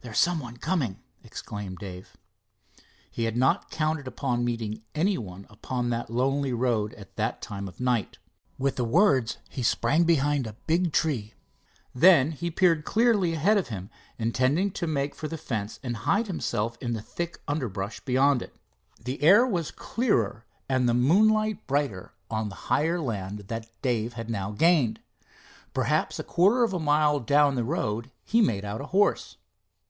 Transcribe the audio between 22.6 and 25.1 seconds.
higher land Dave had now gained.